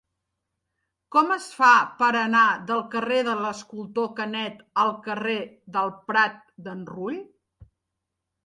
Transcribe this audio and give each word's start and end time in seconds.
Com 1.15 1.33
es 1.35 1.43
fa 1.57 1.73
per 1.99 2.09
anar 2.21 2.45
del 2.71 2.81
carrer 2.95 3.19
de 3.27 3.35
l'Escultor 3.41 4.09
Canet 4.21 4.65
al 4.85 4.93
carrer 5.09 5.39
del 5.77 5.93
Prat 6.09 6.41
d'en 6.69 6.81
Rull? 6.97 7.21